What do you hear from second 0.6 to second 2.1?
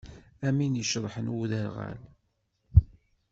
win iceṭḥen i uderɣal.